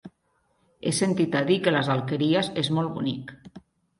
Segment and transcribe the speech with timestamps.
[0.85, 3.35] He sentit a dir que les Alqueries és molt bonic.